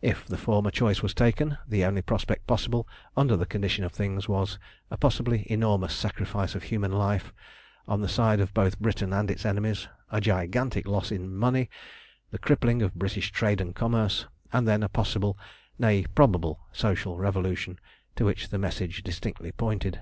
[0.00, 4.28] If the former choice were taken, the only prospect possible under the condition of things
[4.28, 4.58] was
[4.90, 7.32] a possibly enormous sacrifice of human life
[7.86, 11.70] on the side of both Britain and its enemies, a gigantic loss in money,
[12.32, 15.38] the crippling of British trade and commerce, and then a possible,
[15.78, 17.78] nay probable, social revolution
[18.16, 20.00] to which the message distinctly pointed.